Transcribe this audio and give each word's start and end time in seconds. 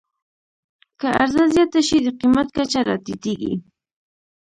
که 0.99 1.07
عرضه 1.21 1.43
زیاته 1.53 1.81
شي، 1.87 1.97
د 2.01 2.07
قیمت 2.19 2.47
کچه 2.57 2.79
راټیټېږي. 2.87 3.53